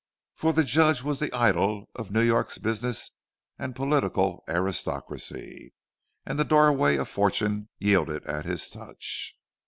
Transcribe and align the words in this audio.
For 0.33 0.51
the 0.51 0.63
Judge 0.63 1.03
was 1.03 1.19
the 1.19 1.31
idol 1.31 1.87
of 1.93 2.09
New 2.09 2.23
York's 2.23 2.57
business 2.57 3.11
and 3.59 3.75
political 3.75 4.43
aristocracy, 4.49 5.75
and 6.25 6.39
the 6.39 6.43
doorways 6.43 6.97
of 7.01 7.07
fortune 7.07 7.69
yielded 7.79 8.25
at 8.25 8.45
his 8.45 8.67
touch. 8.67 9.37